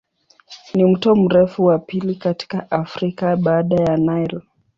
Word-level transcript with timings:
Ni 0.73 0.85
mto 0.85 1.15
mrefu 1.15 1.65
wa 1.65 1.79
pili 1.79 2.15
katika 2.15 2.71
Afrika 2.71 3.35
baada 3.37 3.75
ya 3.83 3.97
Nile. 3.97 4.41